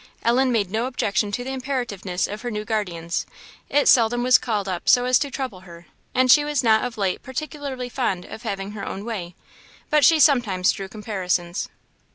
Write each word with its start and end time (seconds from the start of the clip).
Ellen 0.23 0.51
made 0.51 0.71
no 0.71 0.87
objection 0.87 1.31
to 1.33 1.43
the 1.43 1.51
imperativeness 1.53 2.25
of 2.25 2.41
her 2.41 2.49
new 2.49 2.65
guardians; 2.65 3.27
it 3.69 3.87
seldom 3.87 4.23
was 4.23 4.39
called 4.39 4.67
up 4.67 4.89
so 4.89 5.05
as 5.05 5.19
to 5.19 5.29
trouble 5.29 5.59
her, 5.59 5.85
and 6.15 6.31
she 6.31 6.43
was 6.43 6.63
not 6.63 6.83
of 6.83 6.97
late 6.97 7.21
particularly 7.21 7.87
fond 7.87 8.25
of 8.25 8.41
having 8.41 8.71
her 8.71 8.83
own 8.83 9.05
way; 9.05 9.35
but 9.91 10.03
she 10.03 10.19
sometimes 10.19 10.71
drew 10.71 10.87
comparisons. 10.87 11.69